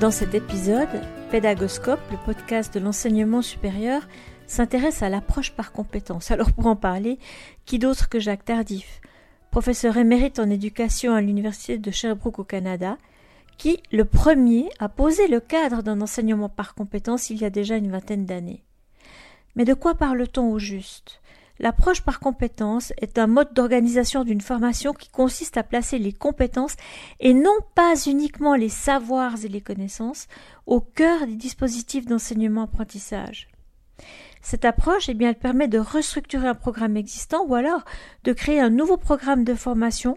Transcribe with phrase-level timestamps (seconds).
[0.00, 0.88] Dans cet épisode,
[1.30, 4.08] Pédagoscope, le podcast de l'enseignement supérieur,
[4.46, 6.30] s'intéresse à l'approche par compétences.
[6.30, 7.18] Alors pour en parler,
[7.66, 9.02] qui d'autre que Jacques Tardif,
[9.50, 12.96] professeur émérite en éducation à l'Université de Sherbrooke au Canada,
[13.58, 17.76] qui, le premier, a posé le cadre d'un enseignement par compétences il y a déjà
[17.76, 18.64] une vingtaine d'années.
[19.54, 21.20] Mais de quoi parle-t-on au juste?
[21.60, 26.74] L'approche par compétences est un mode d'organisation d'une formation qui consiste à placer les compétences
[27.20, 30.26] et non pas uniquement les savoirs et les connaissances
[30.64, 33.48] au cœur des dispositifs d'enseignement-apprentissage.
[34.40, 37.84] Cette approche, eh bien, elle permet de restructurer un programme existant ou alors
[38.24, 40.16] de créer un nouveau programme de formation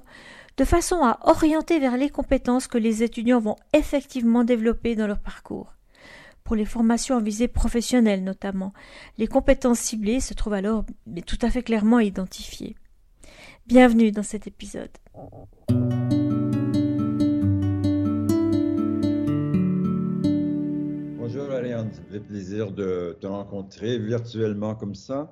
[0.56, 5.20] de façon à orienter vers les compétences que les étudiants vont effectivement développer dans leur
[5.20, 5.74] parcours
[6.44, 8.74] pour les formations en visée professionnelle notamment.
[9.18, 10.86] Les compétences ciblées se trouvent alors
[11.26, 12.76] tout à fait clairement identifiées.
[13.66, 14.92] Bienvenue dans cet épisode.
[21.18, 25.32] Bonjour Ariane, ça fait plaisir de te rencontrer virtuellement comme ça.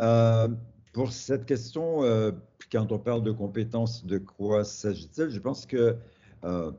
[0.00, 0.48] Euh,
[0.92, 2.32] pour cette question, euh,
[2.72, 5.30] quand on parle de compétences, de quoi s'agit-il?
[5.30, 5.96] Je pense que
[6.44, 6.72] euh,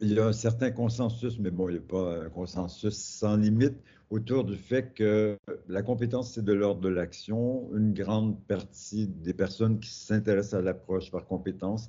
[0.00, 3.36] il y a un certain consensus, mais bon, il n'y a pas un consensus sans
[3.36, 3.76] limite
[4.10, 5.36] autour du fait que
[5.68, 7.68] la compétence, c'est de l'ordre de l'action.
[7.74, 11.88] Une grande partie des personnes qui s'intéressent à l'approche par compétence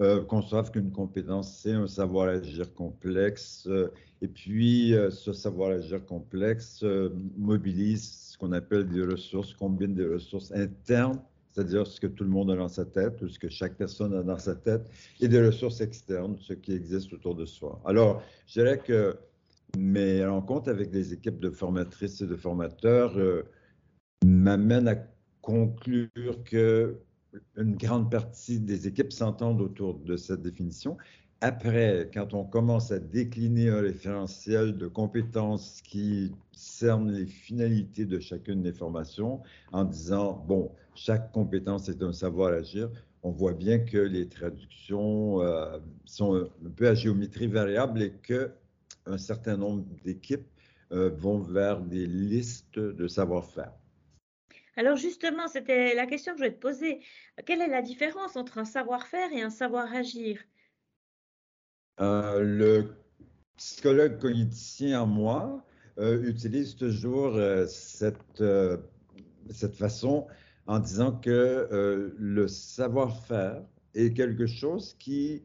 [0.00, 3.66] euh, conçoivent qu'une compétence, c'est un savoir-agir complexe.
[3.66, 9.94] Euh, et puis, euh, ce savoir-agir complexe euh, mobilise ce qu'on appelle des ressources, combine
[9.94, 11.20] des ressources internes
[11.60, 14.14] c'est-à-dire ce que tout le monde a dans sa tête ou ce que chaque personne
[14.14, 17.82] a dans sa tête, et des ressources externes, ce qui existe autour de soi.
[17.84, 19.14] Alors, je dirais que
[19.78, 23.42] mes rencontres avec les équipes de formatrices et de formateurs euh,
[24.24, 24.96] m'amènent à
[25.42, 26.96] conclure que
[27.56, 30.96] une grande partie des équipes s'entendent autour de cette définition.
[31.42, 38.20] Après, quand on commence à décliner un référentiel de compétences qui cerne les finalités de
[38.20, 39.40] chacune des formations
[39.72, 42.90] en disant, bon, chaque compétence est un savoir agir,
[43.22, 48.50] on voit bien que les traductions euh, sont un peu à géométrie variable et que
[49.06, 50.46] un certain nombre d'équipes
[50.92, 53.72] euh, vont vers des listes de savoir-faire.
[54.76, 57.00] Alors justement, c'était la question que je vais te poser.
[57.46, 60.44] Quelle est la différence entre un savoir-faire et un savoir-agir?
[62.00, 62.94] Euh, Le
[63.56, 65.64] psychologue cogniticien en moi
[65.98, 68.42] utilise toujours cette,
[69.50, 70.26] cette façon
[70.70, 73.60] en disant que euh, le savoir-faire
[73.94, 75.42] est quelque chose qui,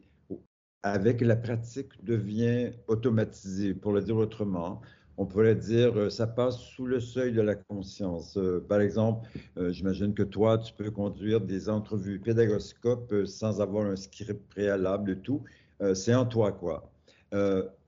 [0.84, 3.74] avec la pratique, devient automatisé.
[3.74, 4.82] Pour le dire autrement,
[5.18, 8.38] on pourrait dire euh, ça passe sous le seuil de la conscience.
[8.38, 9.28] Euh, par exemple,
[9.70, 15.18] j'imagine que toi, tu peux conduire des entrevues pédagoscopes sans avoir un script préalable et
[15.18, 15.42] tout.
[15.94, 16.92] C'est en toi, quoi.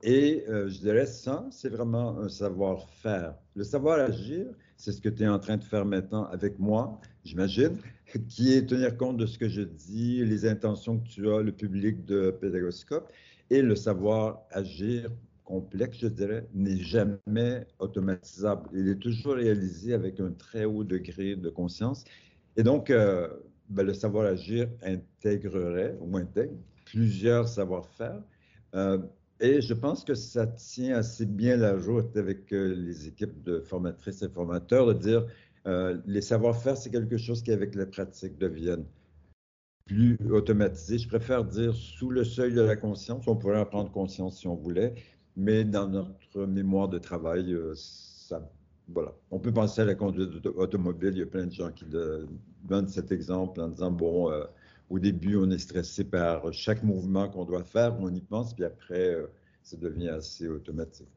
[0.02, 3.34] et je dirais ça, c'est vraiment un savoir-faire.
[3.54, 7.76] Le savoir-agir, c'est ce que tu es en train de faire maintenant avec moi, j'imagine,
[8.28, 11.52] qui est tenir compte de ce que je dis, les intentions que tu as, le
[11.52, 13.12] public de Pédagoscope,
[13.50, 15.10] et le savoir agir
[15.44, 18.68] complexe, je dirais, n'est jamais automatisable.
[18.74, 22.04] Il est toujours réalisé avec un très haut degré de conscience.
[22.56, 23.28] Et donc, euh,
[23.70, 26.52] ben, le savoir agir intégrerait, ou intègre,
[26.90, 28.22] plusieurs savoir-faire.
[28.74, 28.98] Euh,
[29.40, 33.60] et je pense que ça tient assez bien la route avec euh, les équipes de
[33.60, 35.26] formatrices et formateurs de dire
[35.66, 38.86] euh, les savoir-faire, c'est quelque chose qui, avec la pratique, deviennent
[39.84, 40.98] plus automatisés.
[40.98, 43.28] Je préfère dire sous le seuil de la conscience.
[43.28, 44.94] On pourrait en prendre conscience si on voulait,
[45.36, 48.50] mais dans notre mémoire de travail, euh, ça,
[48.88, 49.14] voilà.
[49.30, 51.10] On peut penser à la conduite automobile.
[51.12, 51.84] Il y a plein de gens qui
[52.64, 54.32] donnent cet exemple en disant bon
[54.90, 58.64] au début, on est stressé par chaque mouvement qu'on doit faire, on y pense, puis
[58.64, 59.26] après, euh,
[59.62, 61.08] ça devient assez automatique.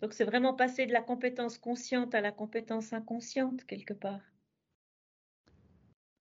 [0.00, 4.20] Donc, c'est vraiment passer de la compétence consciente à la compétence inconsciente, quelque part.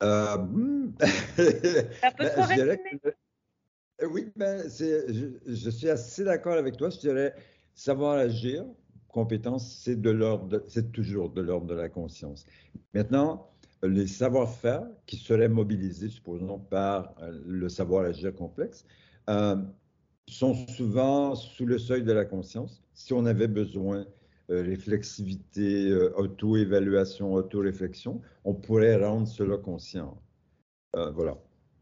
[0.03, 0.93] Euh, hmm.
[2.01, 2.79] ça peut ben,
[4.01, 6.89] euh, Oui, ben, je, je, suis assez d'accord avec toi.
[6.89, 7.35] Je dirais
[7.73, 8.65] savoir agir,
[9.09, 12.45] compétence, c'est de l'ordre, c'est toujours de l'ordre de la conscience.
[12.93, 13.49] Maintenant,
[13.83, 18.85] les savoir-faire qui seraient mobilisés, supposons, par euh, le savoir-agir complexe,
[19.29, 19.55] euh,
[20.27, 22.83] sont souvent sous le seuil de la conscience.
[22.93, 24.05] Si on avait besoin
[24.49, 30.21] euh, réflexivité, auto-évaluation, auto-réflexion, on pourrait rendre cela conscient.
[30.93, 31.37] voilà.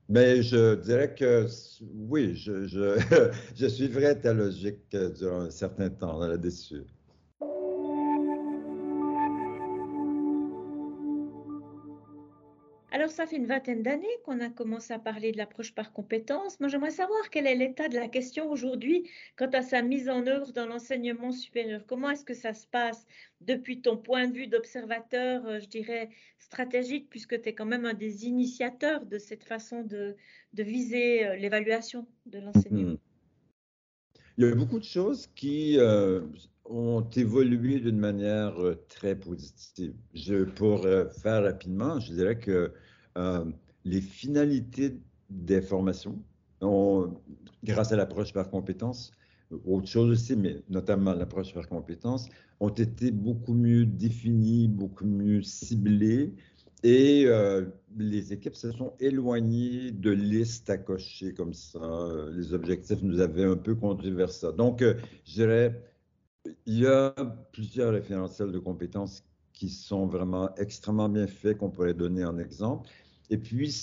[0.10, 1.48] Mais je dirais que
[1.94, 2.98] oui, je, je,
[3.56, 6.86] je suivrai ta logique durant un certain temps là-dessus.
[13.18, 16.60] Ça fait une vingtaine d'années qu'on a commencé à parler de l'approche par compétences.
[16.60, 20.28] Moi, j'aimerais savoir quel est l'état de la question aujourd'hui quant à sa mise en
[20.28, 21.82] œuvre dans l'enseignement supérieur.
[21.88, 23.08] Comment est-ce que ça se passe
[23.42, 27.86] depuis ton point de vue d'observateur, euh, je dirais, stratégique, puisque tu es quand même
[27.86, 30.16] un des initiateurs de cette façon de,
[30.54, 32.92] viser euh, l'évaluation de l'enseignement?
[32.92, 32.98] Hmm.
[34.38, 36.22] Il y a beaucoup de choses qui euh,
[36.66, 38.54] ont évolué d'une manière
[38.90, 39.96] très positive.
[40.56, 42.72] Pour faire rapidement, je dirais que
[43.86, 45.00] les finalités
[45.30, 46.22] des formations,
[47.64, 49.12] grâce à l'approche par compétences,
[49.66, 52.30] autre chose aussi, mais notamment l'approche par compétences,
[52.60, 56.34] ont été beaucoup mieux définies, beaucoup mieux ciblées.
[56.84, 57.66] Et euh,
[57.98, 61.80] les équipes se sont éloignées de listes à cocher comme ça.
[62.32, 64.52] Les objectifs nous avaient un peu conduit vers ça.
[64.52, 65.82] Donc, euh, je dirais,
[66.66, 67.14] il y a
[67.52, 69.24] plusieurs référentiels de compétences
[69.54, 72.90] qui sont vraiment extrêmement bien faits, qu'on pourrait donner en exemple.
[73.30, 73.74] Et puis,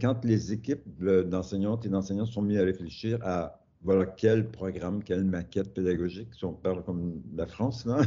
[0.00, 5.24] quand les équipes d'enseignantes et d'enseignants sont mis à réfléchir à voilà quel programme, quelle
[5.24, 8.02] maquette pédagogique, si on parle comme la France, là,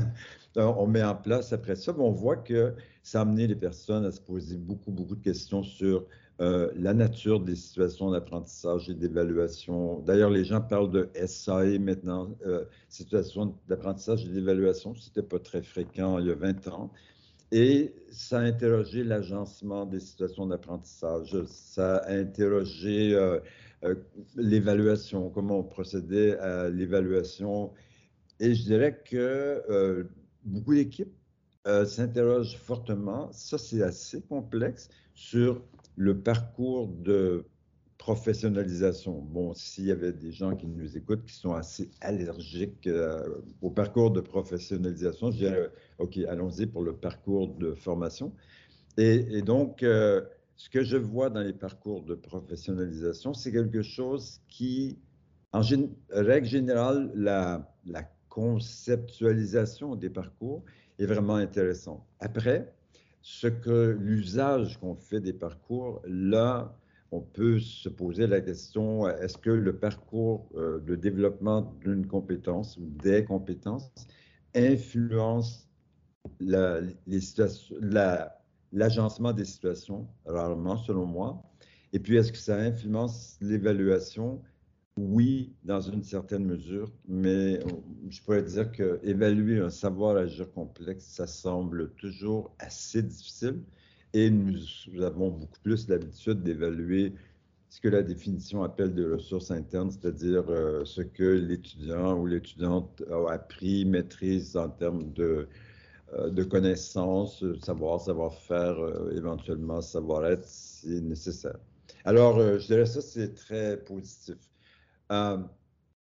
[0.77, 4.11] on met en place après ça, on voit que ça a amené les personnes à
[4.11, 6.05] se poser beaucoup, beaucoup de questions sur
[6.41, 9.99] euh, la nature des situations d'apprentissage et d'évaluation.
[10.01, 15.39] D'ailleurs, les gens parlent de SAE maintenant, euh, situation d'apprentissage et d'évaluation, ce n'était pas
[15.39, 16.91] très fréquent il y a 20 ans.
[17.55, 23.39] Et ça a interrogé l'agencement des situations d'apprentissage, ça a interrogé euh,
[23.83, 23.93] euh,
[24.35, 27.71] l'évaluation, comment on procédait à l'évaluation.
[28.39, 30.05] Et je dirais que euh,
[30.43, 31.13] beaucoup d'équipes
[31.85, 35.61] s'interrogent fortement, ça c'est assez complexe, sur
[35.95, 37.45] le parcours de
[38.03, 39.13] professionnalisation.
[39.13, 43.25] Bon, s'il y avait des gens qui nous écoutent qui sont assez allergiques euh,
[43.61, 48.33] au parcours de professionnalisation, je dirais, OK, allons-y pour le parcours de formation.
[48.97, 50.21] Et, donc, euh,
[50.57, 54.99] ce que je vois dans les parcours de professionnalisation, c'est quelque chose qui,
[55.53, 55.61] en
[56.09, 60.61] règle générale, la, la conceptualisation des parcours
[60.99, 62.03] est vraiment intéressante.
[62.19, 62.73] Après,
[63.21, 66.77] ce que l'usage qu'on fait des parcours, là,
[67.13, 72.75] on peut se poser la question, est-ce que le parcours euh, de développement d'une compétence
[72.77, 73.91] ou des compétences
[74.55, 75.69] influence
[78.71, 81.43] l'agencement des situations, rarement selon moi.
[81.91, 84.41] Et puis, est-ce que ça influence l'évaluation?
[84.97, 87.59] Oui, dans une certaine mesure, mais
[88.09, 93.61] je pourrais dire que évaluer un savoir agir complexe, ça semble toujours assez difficile.
[94.13, 94.59] Et nous,
[95.01, 97.13] avons beaucoup plus l'habitude d'évaluer
[97.69, 103.01] ce que la définition appelle des ressources internes, c'est-à-dire euh, ce que l'étudiant ou l'étudiante
[103.09, 105.47] a appris, maîtrise en termes de,
[106.13, 111.57] euh, de connaissances, savoir, savoir-faire, euh, éventuellement savoir-être si nécessaire.
[112.05, 114.35] Alors, je dirais ça, c'est très positif.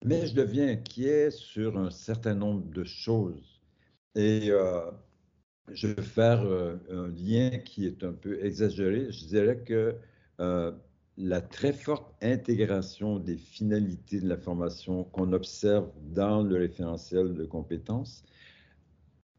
[0.06, 3.62] mais je deviens inquiet sur un certain nombre de choses.
[4.16, 4.52] Et
[5.72, 9.12] je vais faire euh, un lien qui est un peu exagéré.
[9.12, 9.96] Je dirais que
[10.40, 10.72] euh,
[11.18, 17.46] la très forte intégration des finalités de la formation qu'on observe dans le référentiel de
[17.46, 18.24] compétences,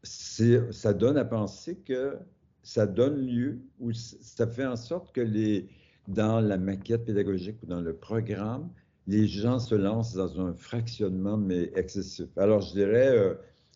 [0.03, 2.17] ça donne à penser que
[2.63, 5.63] ça donne lieu ou ça fait en sorte que
[6.07, 8.69] dans la maquette pédagogique ou dans le programme,
[9.07, 12.27] les gens se lancent dans un fractionnement mais excessif.
[12.37, 13.35] Alors je dirais, euh,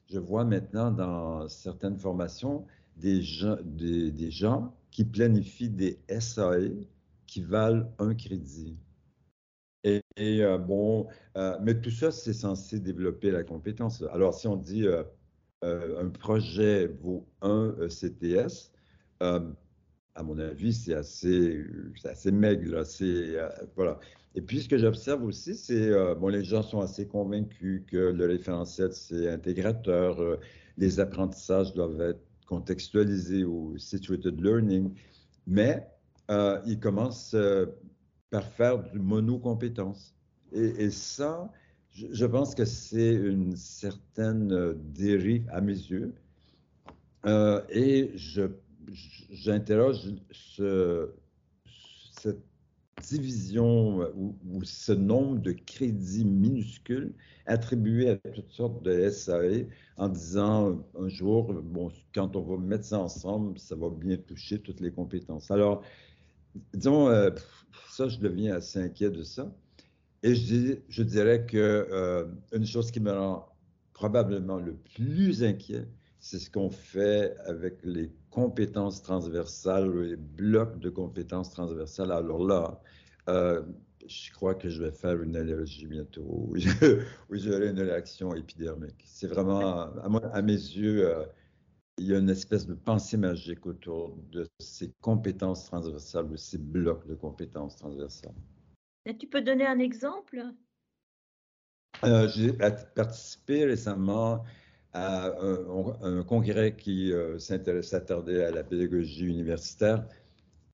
[0.10, 2.66] je vois maintenant dans certaines formations
[2.98, 6.88] des gens, qui planifient des SAE
[7.28, 8.76] qui valent un crédit.
[9.84, 14.04] Et, euh, bon, euh, mais tout ça, c'est censé développer la compétence.
[14.12, 15.04] Alors, si on dit euh,
[15.64, 18.72] un projet vaut un CTS,
[20.20, 21.66] à mon avis, c'est assez,
[22.04, 22.86] assez maigre.
[22.86, 23.38] C'est,
[23.78, 24.00] voilà.
[24.36, 28.12] Et puis, ce que j'observe aussi, c'est, euh, bon, les gens sont assez convaincus que
[28.12, 30.38] le référentiel, c'est intégrateur, euh,
[30.78, 34.94] les apprentissages doivent être contextualisés au situated learning,
[35.48, 35.88] mais
[36.30, 37.36] euh, ils commencent
[38.30, 40.14] par faire du monocompétence.
[40.52, 41.50] Et, et ça,
[41.92, 46.14] je, pense que c'est une certaine dérive à mes yeux.
[47.26, 48.50] et je,
[49.32, 50.00] j'interroge
[50.32, 51.10] ce,
[52.20, 52.42] cette
[53.02, 57.14] division ou, ce nombre de crédits minuscules
[57.46, 59.68] attribués à toutes sortes de SAE
[59.98, 64.60] en disant un jour, bon, quand on va mettre ça ensemble, ça va bien toucher
[64.60, 65.50] toutes les compétences.
[65.50, 65.84] Alors,
[66.74, 67.30] disons, euh,
[67.90, 69.52] ça, je deviens assez inquiet de ça.
[70.22, 73.48] Et je, je dirais que euh, une chose qui me rend
[73.94, 75.88] probablement le plus inquiet,
[76.20, 82.82] c'est ce qu'on fait avec les compétences transversales, les blocs de compétences transversales, alors là,
[83.28, 83.62] euh,
[84.08, 89.04] je crois que je vais faire une allergie bientôt, ou j'aurai une réaction épidermique.
[89.06, 89.88] C'est vraiment,
[90.34, 91.26] à, mes yeux, euh,
[91.98, 96.58] il y a une espèce de pensée magique autour de ces compétences transversales, de ces
[96.58, 98.36] blocs de compétences transversales.
[99.06, 100.44] Et tu peux donner un exemple?
[102.06, 104.44] Euh, J'ai participé récemment
[104.94, 105.32] à
[106.02, 110.08] un, congrès qui euh, s'intéressait s'attardait à la pédagogie universitaire.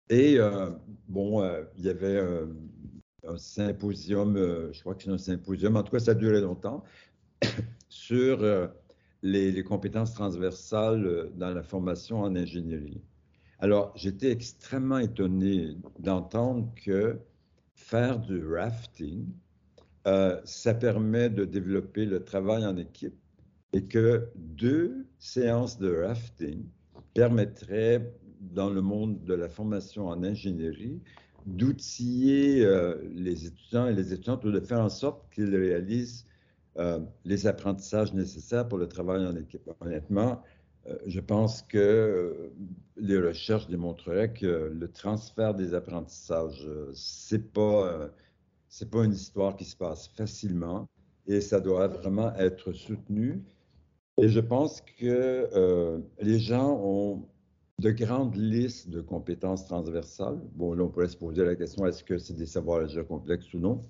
[0.09, 0.69] Et euh,
[1.07, 1.43] bon,
[1.77, 2.19] il y avait
[3.27, 4.35] un symposium,
[4.71, 6.83] je crois que c'est un symposium, en tout cas ça durait longtemps,
[7.89, 8.69] sur
[9.23, 13.01] les, compétences transversales dans la formation en ingénierie.
[13.59, 17.17] Alors, j'étais extrêmement étonné d'entendre que
[17.73, 19.25] faire du rafting,
[20.43, 23.15] ça permet de développer le travail en équipe
[23.75, 26.63] et que deux séances de rafting
[27.13, 31.01] permettraient, dans le monde de la formation en ingénierie,
[31.45, 36.25] d'outiller euh, les étudiants et les étudiantes ou de faire en sorte qu'ils réalisent
[36.77, 39.69] euh, les apprentissages nécessaires pour le travail en équipe.
[39.81, 40.41] Honnêtement,
[40.87, 42.53] euh, je pense que
[42.95, 48.09] les recherches démontreraient que le transfert des apprentissages, c'est pas
[48.69, 50.87] c'est pas une histoire qui se passe facilement
[51.27, 53.43] et ça doit vraiment être soutenu
[54.17, 57.27] et je pense que euh, les gens ont
[57.79, 60.39] de grandes listes de compétences transversales.
[60.53, 63.53] Bon, là, on pourrait se poser la question, est-ce que c'est des savoirs déjà complexes
[63.53, 63.81] ou non?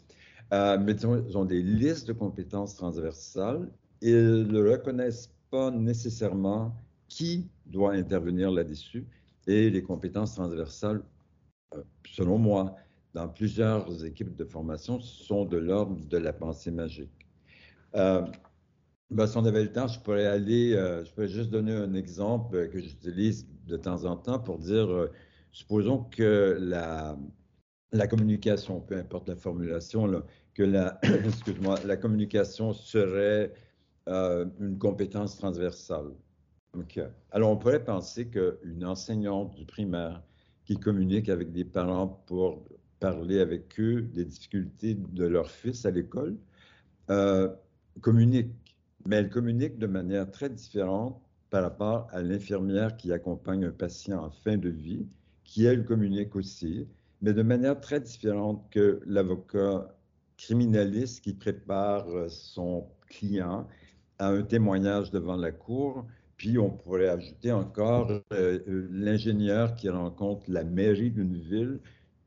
[0.54, 3.70] Euh, mais ils ont des listes de compétences transversales
[4.02, 6.76] ils ne reconnaissent pas nécessairement
[7.08, 9.08] qui doit intervenir là-dessus.
[9.48, 11.04] Et les compétences transversales,
[11.74, 12.76] euh, selon moi,
[13.14, 17.28] dans plusieurs équipes de formation, sont de l'ordre de la pensée magique.
[19.12, 23.48] Ben, si on avait le temps, je pourrais euh, juste donner un exemple que j'utilise
[23.68, 25.12] de temps en temps pour dire, euh,
[25.52, 27.16] supposons que la,
[28.08, 30.24] communication, peu importe la formulation,
[30.56, 30.64] que
[31.86, 33.54] la, communication serait
[34.10, 36.12] euh, une compétence transversale.
[37.32, 40.24] Alors, on pourrait penser qu'une enseignante du primaire
[40.66, 42.66] qui communique avec des parents pour
[43.00, 46.38] parler avec eux des difficultés de leur fils à l'école
[48.02, 48.65] communique
[49.06, 54.24] mais elle communique de manière très différente par rapport à l'infirmière qui accompagne un patient
[54.24, 55.08] en fin de vie,
[55.44, 56.88] qui elle communique aussi,
[57.22, 59.96] mais de manière très différente que l'avocat
[60.38, 63.68] criminaliste qui prépare son client
[64.20, 66.06] à un témoignage devant la cour.
[66.38, 71.80] Puis on pourrait ajouter encore euh, l'ingénieur qui rencontre la mairie d'une ville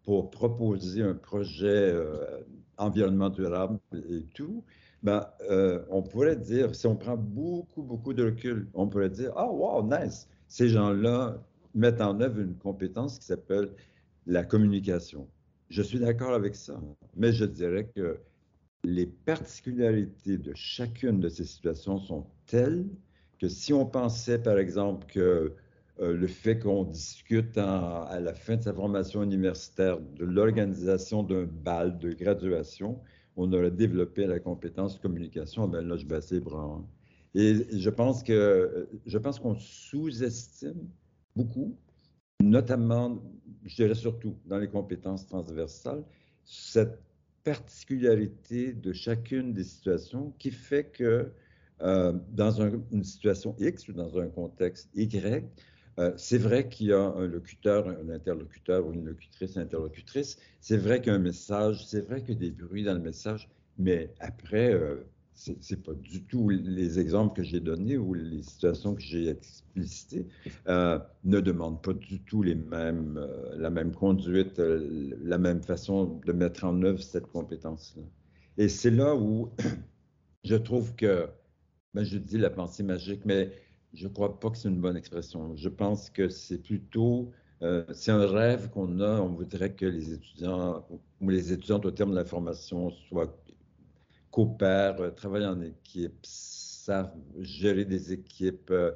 [0.05, 2.41] pour proposer un projet euh,
[2.79, 4.65] environnement durable et tout
[5.03, 9.33] ben, euh, on pourrait dire, si on prend beaucoup, beaucoup de recul, on pourrait dire,
[9.37, 11.43] ah, wow, nice, ces gens-là
[11.75, 13.71] mettent en œuvre une compétence qui s'appelle
[14.27, 15.29] la communication.
[15.71, 16.81] Je suis d'accord avec ça,
[17.17, 18.19] mais je dirais que
[18.85, 22.87] les particularités de chacune de ces situations sont telles
[23.39, 25.55] que si on pensait, par exemple, que
[26.01, 31.45] euh, le fait qu'on discute à la fin de sa formation universitaire de l'organisation d'un
[31.45, 33.01] bal de graduation,
[33.39, 36.85] on aurait développé la compétence communication, ben là, je baisse les bras.
[37.35, 40.89] Et je pense que je pense qu'on sous-estime
[41.37, 41.77] beaucoup,
[42.43, 43.23] notamment,
[43.65, 46.03] je dirais surtout dans les compétences transversales,
[46.45, 46.99] cette
[47.45, 51.31] particularité de chacune des situations qui fait que
[51.81, 55.45] euh, dans une situation X ou dans un contexte Y,
[55.99, 60.39] euh, c'est vrai qu'il y a un locuteur, un interlocuteur ou une locutrice, interlocutrice.
[60.61, 64.13] C'est vrai qu'il message, c'est vrai qu'il y a des bruits dans le message, mais
[64.21, 68.95] après, euh, ce c'est pas du tout les exemples que j'ai donnés ou les situations
[68.95, 70.27] que j'ai explicitées
[70.69, 73.25] euh, ne demandent pas du tout les mêmes,
[73.57, 78.03] la même conduite, la même façon de mettre en œuvre cette compétence-là.
[78.57, 79.51] Et c'est là où
[80.45, 81.29] je trouve que,
[81.95, 83.53] ben, je dis la pensée magique, mais
[83.95, 85.57] je ne crois pas que c'est une bonne expression.
[85.57, 89.21] Je pense que c'est plutôt, euh, c'est un rêve qu'on a.
[89.21, 90.87] On voudrait que les étudiants
[91.21, 93.35] ou les étudiantes au terme de la formation soient
[94.31, 98.93] coopèrent, euh, travaillent en équipe, savent gérer des équipes, euh,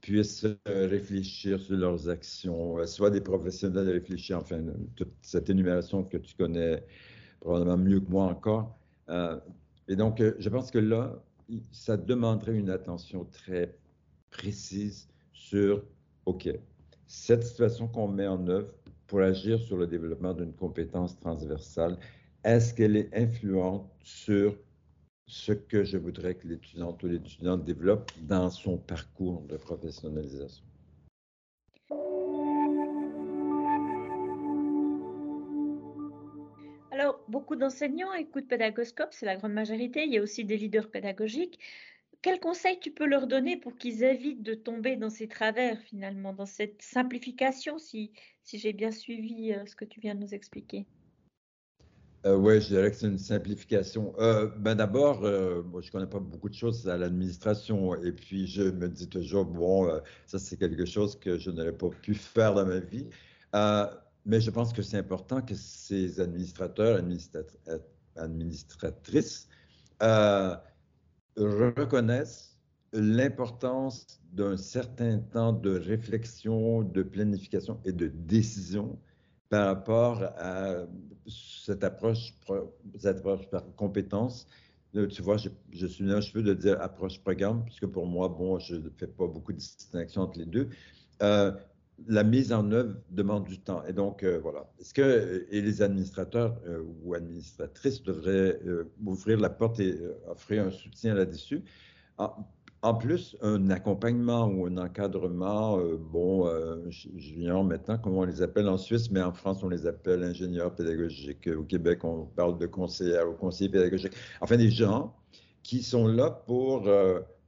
[0.00, 4.38] puissent réfléchir sur leurs actions, soient des professionnels réfléchir.
[4.38, 4.62] Enfin,
[4.96, 6.84] toute cette énumération que tu connais
[7.40, 8.78] probablement mieux que moi encore.
[9.88, 11.22] et donc, je pense que là,
[11.72, 13.74] ça demanderait une attention très
[14.34, 15.82] précise sur,
[16.26, 16.48] OK,
[17.06, 18.72] cette situation qu'on met en œuvre
[19.06, 21.96] pour agir sur le développement d'une compétence transversale,
[22.42, 24.56] est-ce qu'elle est influente sur
[25.26, 30.64] ce que je voudrais que l'étudiante ou l'étudiant développe dans son parcours de professionnalisation?
[36.90, 40.04] Alors, beaucoup d'enseignants écoutent Pédagoscope, c'est la grande majorité.
[40.04, 41.58] Il y a aussi des leaders pédagogiques.
[42.24, 46.32] Quels conseils tu peux leur donner pour qu'ils évitent de tomber dans ces travers, finalement,
[46.32, 48.12] dans cette simplification, si,
[48.42, 50.86] si j'ai bien suivi euh, ce que tu viens de nous expliquer?
[52.24, 54.14] Euh, oui, je dirais que c'est une simplification.
[54.18, 58.46] Euh, ben D'abord, moi, je ne connais pas beaucoup de choses à l'administration et puis
[58.46, 62.54] je me dis toujours, bon, ça c'est quelque chose que je n'aurais pas pu faire
[62.54, 63.06] dans ma vie.
[64.24, 67.04] mais je pense que c'est important que ces administrateurs,
[68.16, 69.46] administratrices,
[71.36, 72.58] reconnaissent
[72.92, 78.98] l'importance d'un certain temps de réflexion, de planification et de décision
[79.48, 80.86] par rapport à
[81.26, 82.34] cette approche,
[82.96, 84.46] cette approche par compétence.
[84.96, 88.28] Euh, tu vois, je, je suis un cheveu de dire approche programme, puisque pour moi,
[88.28, 90.68] bon, je ne fais pas beaucoup de distinction entre les deux.
[91.22, 91.52] Euh,
[92.08, 93.82] la mise en œuvre demande du temps.
[93.86, 94.68] Et donc, euh, voilà.
[94.80, 99.98] Est-ce que et les administrateurs euh, ou administratrices devraient euh, ouvrir la porte et
[100.28, 101.62] offrir un soutien là-dessus?
[102.82, 105.78] En, plus, un accompagnement ou un encadrement,
[106.12, 106.46] bon,
[107.14, 110.74] viens maintenant, comment on les appelle en Suisse, mais en France, on les appelle ingénieurs
[110.74, 111.48] pédagogiques.
[111.48, 114.12] Au Québec, on parle de conseillers ou conseillers pédagogiques.
[114.42, 115.16] Enfin, des gens
[115.62, 116.90] qui sont là pour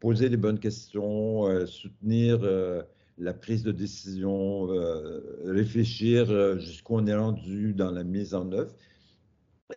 [0.00, 2.40] poser les bonnes questions, soutenir
[3.18, 8.50] la prise de décision, euh, réfléchir euh, jusqu'où on est rendu dans la mise en
[8.52, 8.72] œuvre.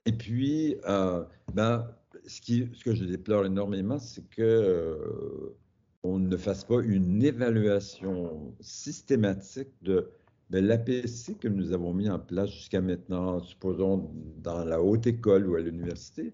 [0.05, 1.87] Et puis, euh, ben,
[2.27, 2.41] ce,
[2.83, 5.55] que je déplore énormément, c'est que
[6.03, 10.09] on ne fasse pas une évaluation systématique de,
[10.49, 15.47] de l'APC que nous avons mis en place jusqu'à maintenant, supposons dans la haute école
[15.47, 16.33] ou à l'université.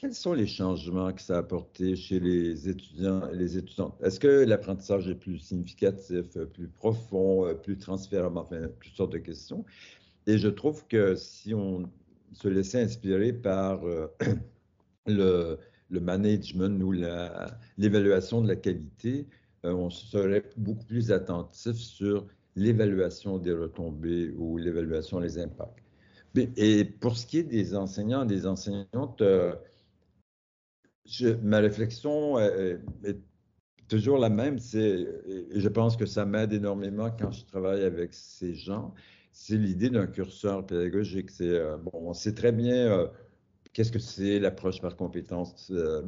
[0.00, 3.94] Quels sont les changements que ça a apporté chez les étudiants et les étudiantes?
[4.02, 9.62] Est-ce que l'apprentissage est plus significatif, plus profond, plus transférable, enfin, toutes sortes de questions.
[10.26, 11.90] Et je trouve que si on
[12.32, 14.06] se laissait inspirer par euh,
[15.06, 15.58] le,
[15.90, 16.92] management ou
[17.76, 19.26] l'évaluation de la qualité,
[19.66, 25.84] euh, on serait beaucoup plus attentif sur l'évaluation des retombées ou l'évaluation des impacts.
[26.56, 29.54] Et pour ce qui est des enseignants et des enseignantes, euh,
[31.42, 32.78] ma réflexion est,
[33.88, 34.58] toujours la même.
[34.58, 35.06] C'est,
[35.54, 38.94] je pense que ça m'aide énormément quand je travaille avec ces gens.
[39.32, 41.30] C'est l'idée d'un curseur pédagogique.
[41.30, 43.08] C'est euh, bon, on sait très bien euh,
[43.72, 46.02] qu'est-ce que c'est l'approche par compétence, euh,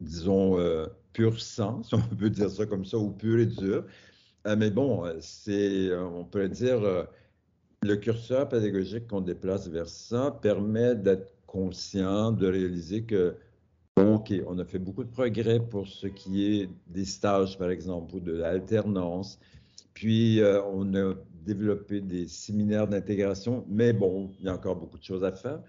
[0.00, 0.58] disons
[1.12, 3.84] pur sang, si on peut dire ça comme ça, ou pur et dur.
[4.44, 6.80] mais bon, c'est, on pourrait dire,
[7.82, 13.34] le curseur pédagogique qu'on déplace vers ça permet d'être conscient, de réaliser que
[14.00, 18.14] OK, on a fait beaucoup de progrès pour ce qui est des stages, par exemple,
[18.14, 19.38] ou de l'alternance.
[19.94, 24.98] Puis, euh, on a développé des séminaires d'intégration, mais bon, il y a encore beaucoup
[24.98, 25.60] de choses à faire.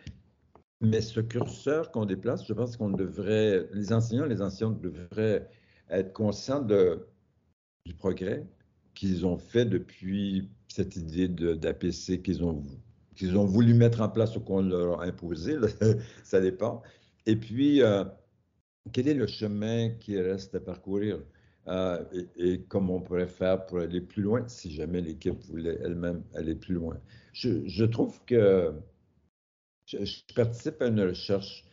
[0.82, 5.48] Mais ce curseur qu'on déplace, je pense qu'on devrait, les enseignants, les enseignantes devraient
[5.90, 8.48] être conscients du progrès
[8.96, 12.64] qu'ils ont fait depuis cette idée d'APC qu'ils ont,
[13.36, 15.58] ont voulu mettre en place ou qu'on leur a imposé,
[16.24, 16.82] ça dépend.
[17.26, 18.04] Et puis, euh,
[18.92, 21.20] quel est le chemin qui reste à parcourir?
[21.68, 22.04] Euh,
[22.38, 26.56] et, comment on pourrait faire pour aller plus loin si jamais l'équipe voulait elle-même aller
[26.56, 26.98] plus loin.
[27.34, 28.74] Je, trouve que
[29.86, 31.64] je, participe à une recherche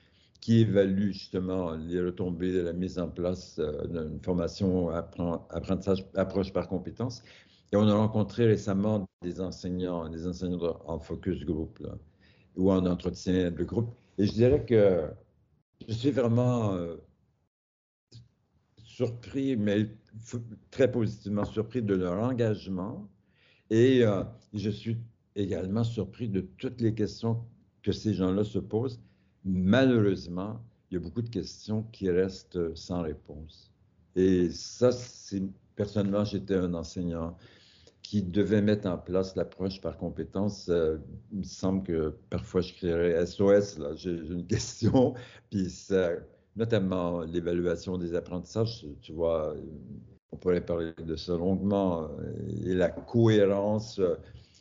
[0.40, 6.52] qui évalue justement les retombées de la mise en place euh, d'une formation apprentissage approche
[6.52, 7.22] par compétence.
[7.72, 11.82] Et on a rencontré récemment des enseignants, des enseignants en focus group
[12.56, 13.90] ou en entretien de groupe.
[14.18, 15.08] Et je dirais que
[15.86, 16.96] je suis vraiment euh,
[18.82, 19.88] surpris, mais
[20.70, 23.08] très positivement surpris de leur engagement.
[23.70, 24.98] Et euh, je suis
[25.36, 27.44] également surpris de toutes les questions
[27.82, 29.00] que ces gens-là se posent.
[29.44, 30.60] Malheureusement,
[30.90, 33.72] il y a beaucoup de questions qui restent sans réponse.
[34.16, 34.90] Et ça,
[35.76, 37.36] personnellement, j'étais un enseignant
[38.08, 40.70] qui devait mettre en place l'approche par compétence.
[40.70, 40.96] Euh,
[41.30, 45.12] il me semble que parfois je crierais SOS, là, j'ai une question,
[45.50, 45.70] puis
[46.56, 48.86] notamment l'évaluation des apprentissages.
[49.02, 49.54] Tu vois,
[50.32, 52.08] on pourrait parler de ça longuement,
[52.64, 54.00] et la cohérence.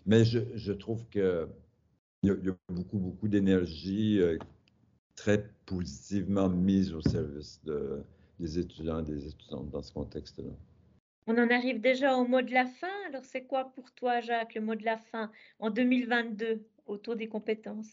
[0.05, 1.47] Mais je, trouve qu'il
[2.23, 4.37] y, a beaucoup, beaucoup d'énergie euh,
[5.15, 7.61] très positivement mise au service
[8.41, 10.51] des étudiants et des étudiantes dans ce contexte-là.
[11.27, 12.87] On en arrive déjà au mot de la fin.
[13.09, 17.27] Alors, c'est quoi pour toi, Jacques, le mot de la fin en 2022 autour des
[17.27, 17.91] compétences?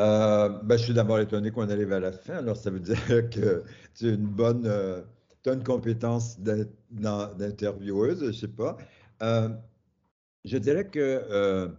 [0.00, 2.36] Euh, ben, je suis d'abord étonné qu'on arrive à la fin.
[2.36, 2.96] Alors, ça veut dire
[3.30, 5.02] que tu as une bonne, euh,
[5.46, 8.78] une compétence d'intervieweuse, je ne sais pas.
[9.22, 9.48] Euh,
[10.44, 11.70] je dirais que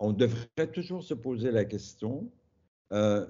[0.00, 2.30] on devrait toujours se poser la question
[2.92, 3.26] euh,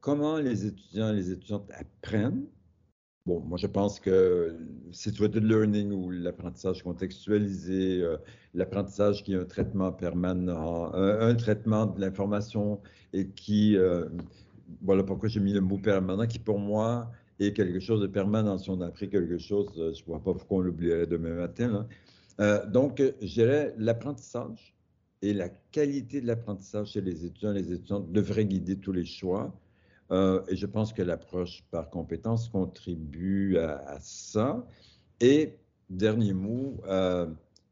[0.00, 2.46] comment les étudiants et les étudiantes apprennent.
[3.26, 4.54] Bon, moi je pense que
[4.92, 8.18] situated learning ou l'apprentissage contextualisé, euh,
[8.52, 12.82] l'apprentissage qui est un traitement permanent, un, traitement de l'information
[13.14, 14.10] et qui, euh,
[14.82, 17.10] voilà pourquoi j'ai mis le mot permanent, qui pour moi
[17.40, 18.58] est quelque chose de permanent.
[18.58, 21.86] Si on a appris quelque chose, je ne vois pas pourquoi on l'oublierait demain matin.
[22.68, 24.74] donc, je dirais l'apprentissage
[25.22, 29.54] et la qualité de l'apprentissage chez les étudiants les étudiantes devrait guider tous les choix.
[30.10, 34.66] Euh, et je pense que l'approche par compétence contribue à, ça.
[35.20, 35.56] Et
[35.88, 37.26] dernier mot, euh,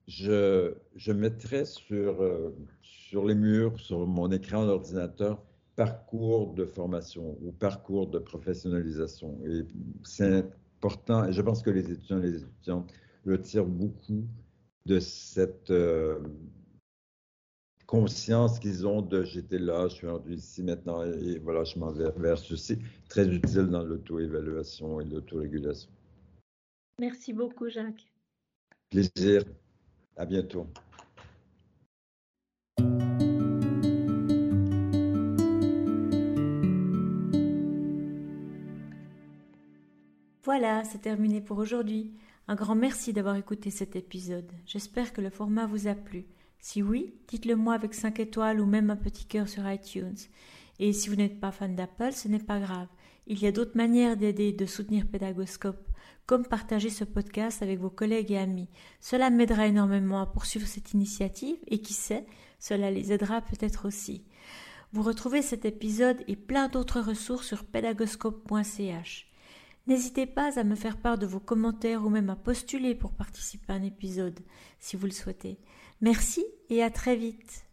[0.09, 5.42] je, je, mettrai sur, euh, sur les murs, sur mon écran d'ordinateur,
[5.77, 9.38] parcours de formation ou parcours de professionnalisation.
[9.47, 9.66] Et
[10.03, 10.45] c'est
[10.79, 12.92] important, et je pense que les étudiants et les étudiantes
[13.27, 14.25] retirent beaucoup
[14.87, 15.73] de cette
[17.92, 21.92] conscience qu'ils ont de j'étais là, je suis rendu ici maintenant et, voilà, je m'en
[21.92, 22.78] vais vers ceci.
[23.11, 25.90] Très utile dans l'auto-évaluation et l'autorégulation.
[26.98, 28.11] Merci beaucoup, Jacques.
[28.88, 29.44] Plaisir.
[30.16, 30.66] À bientôt.
[40.44, 42.14] Voilà, c'est terminé pour aujourd'hui.
[42.48, 44.50] Un grand merci d'avoir écouté cet épisode.
[44.64, 46.24] J'espère que le format vous a plu.
[46.62, 50.16] Si oui, dites-le moi avec 5 étoiles ou même un petit cœur sur iTunes.
[50.79, 52.87] Et si vous n'êtes pas fan d'Apple, ce n'est pas grave.
[53.27, 55.88] Il y a d'autres manières d'aider et de soutenir Pédagoscope,
[56.25, 58.68] comme partager ce podcast avec vos collègues et amis.
[59.01, 62.27] Cela m'aidera énormément à poursuivre cette initiative et qui sait,
[62.61, 64.25] cela les aidera peut-être aussi.
[64.92, 69.29] Vous retrouvez cet épisode et plein d'autres ressources sur pédagoscope.ch.
[69.88, 73.72] N'hésitez pas à me faire part de vos commentaires ou même à postuler pour participer
[73.72, 74.38] à un épisode,
[74.79, 75.59] si vous le souhaitez.
[76.02, 77.64] Merci et à très vite.